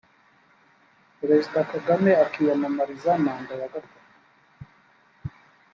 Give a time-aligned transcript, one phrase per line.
[1.19, 3.97] Perezida Kagame akiyamamariza manda ya gatatu